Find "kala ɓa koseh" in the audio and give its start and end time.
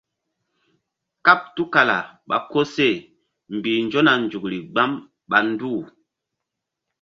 1.73-2.97